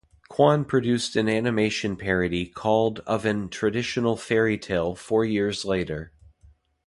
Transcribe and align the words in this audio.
Kwon 0.31 0.65
produced 0.67 1.15
an 1.15 1.29
animation 1.29 1.95
parody 1.95 2.47
called 2.47 3.01
of 3.05 3.23
an 3.23 3.49
traditional 3.49 4.17
fairy 4.17 4.57
tale 4.57 4.95
four 4.95 5.23
years 5.25 5.63
later. 5.63 6.11